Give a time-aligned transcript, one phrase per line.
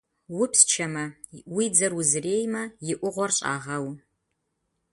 [0.41, 1.05] Упсчэмэ,
[1.55, 3.87] уи дзэр узреймэ, и ӏугъуэр щӏагъэу.